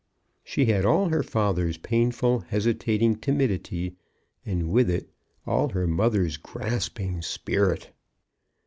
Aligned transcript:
She 0.43 0.65
had 0.65 0.83
all 0.83 1.09
her 1.09 1.21
father's 1.21 1.77
painful 1.77 2.39
hesitating 2.39 3.17
timidity, 3.17 3.97
and 4.43 4.71
with 4.71 4.89
it 4.89 5.11
all 5.45 5.69
her 5.69 5.85
mother's 5.85 6.37
grasping 6.37 7.21
spirit. 7.21 7.91